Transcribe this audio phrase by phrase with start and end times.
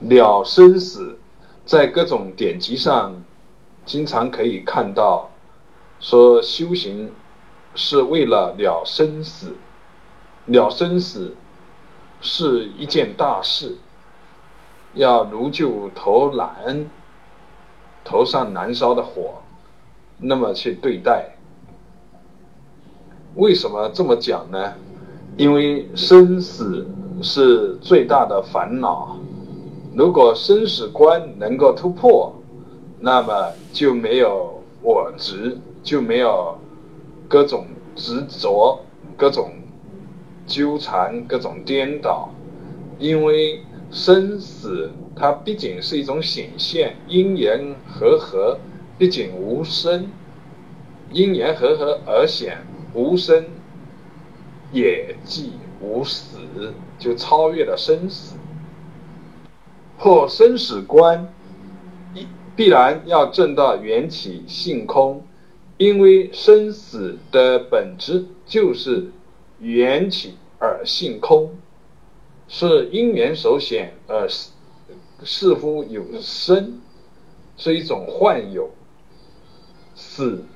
[0.00, 1.18] 了生死，
[1.66, 3.22] 在各种典籍上
[3.84, 5.30] 经常可以看到，
[6.00, 7.12] 说修行
[7.74, 9.56] 是为了了生死，
[10.46, 11.36] 了生死
[12.20, 13.76] 是一件大事，
[14.94, 16.86] 要如救头燃，
[18.02, 19.42] 头上燃烧的火，
[20.18, 21.36] 那么去对待。
[23.36, 24.74] 为什么这么讲呢？
[25.36, 26.88] 因为生死
[27.22, 29.16] 是最大的烦恼。
[29.94, 32.32] 如果生死观能够突破，
[33.00, 36.56] 那么就没有我执，就没有
[37.28, 38.80] 各种执着、
[39.16, 39.50] 各种
[40.46, 42.30] 纠缠、各种颠倒。
[42.98, 48.58] 因为生死它毕竟是一种显现，因缘和合，
[48.96, 50.06] 毕竟无生，
[51.10, 52.58] 因缘和合而显
[52.94, 53.44] 无生，
[54.72, 56.38] 也即无死，
[56.98, 58.36] 就超越了生死。
[60.00, 61.28] 破生死关，
[62.14, 65.26] 一必然要证到缘起性空，
[65.76, 69.12] 因为生死的本质就是
[69.58, 71.54] 缘起而性空，
[72.48, 74.26] 是因缘所显而
[75.22, 76.80] 似乎有生，
[77.58, 78.70] 是一种幻有；
[79.94, 80.46] 死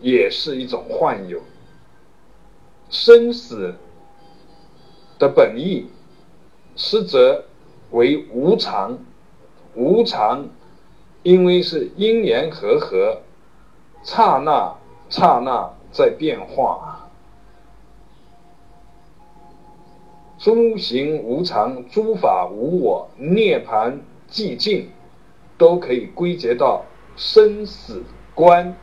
[0.00, 1.40] 也是一种幻有。
[2.90, 3.76] 生死
[5.16, 5.86] 的本意，
[6.74, 7.44] 实则。
[7.94, 8.98] 为无常，
[9.76, 10.48] 无常，
[11.22, 13.20] 因为是因缘和合，
[14.02, 14.74] 刹那
[15.08, 17.08] 刹那在变化。
[20.38, 24.90] 诸行无常，诸法无我，涅盘寂静，
[25.56, 26.84] 都可以归结到
[27.16, 28.02] 生死
[28.34, 28.74] 观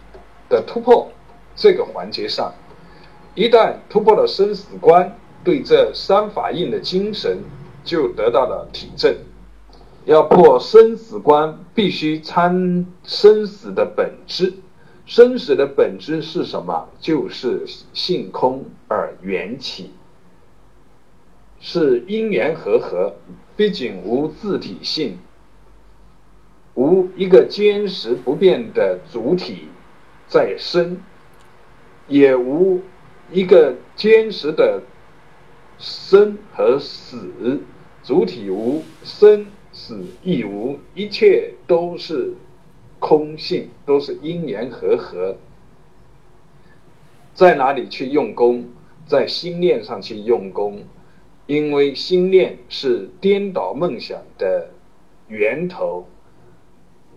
[0.48, 1.10] 的突破
[1.54, 2.54] 这个环节上。
[3.36, 7.44] 一旦突破了生死观，对这三法印的精神。
[7.84, 9.16] 就得到了体证。
[10.06, 14.54] 要破生死关，必须参生死的本质。
[15.06, 16.90] 生死的本质是什么？
[17.00, 19.92] 就是性空而缘起，
[21.60, 23.14] 是因缘和合。
[23.56, 25.20] 毕竟无自体性，
[26.76, 29.68] 无一个坚实不变的主体
[30.28, 30.98] 在生，
[32.08, 32.82] 也无
[33.32, 34.82] 一个坚实的。
[35.78, 37.60] 生和死，
[38.12, 42.34] 主体无，生死亦无，一切都是
[43.00, 45.38] 空性，都是因缘和合。
[47.34, 48.66] 在哪里去用功？
[49.06, 50.84] 在心念上去用功，
[51.48, 54.72] 因为心念是颠倒梦想的
[55.30, 56.06] 源头。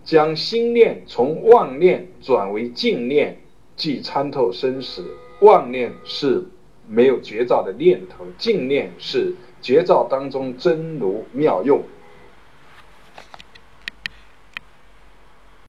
[0.05, 3.39] 将心念从妄念转为净念，
[3.75, 5.05] 即参透生死。
[5.41, 6.45] 妄念是。
[6.87, 9.33] 没有绝照的念头，净念是
[9.65, 11.81] 绝招当中真如妙用。